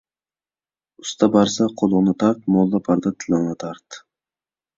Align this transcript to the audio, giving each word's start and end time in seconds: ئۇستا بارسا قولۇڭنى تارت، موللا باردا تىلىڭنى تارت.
ئۇستا 1.03 1.29
بارسا 1.35 1.67
قولۇڭنى 1.81 2.15
تارت، 2.25 2.41
موللا 2.57 2.81
باردا 2.89 3.13
تىلىڭنى 3.21 3.55
تارت. 3.67 4.01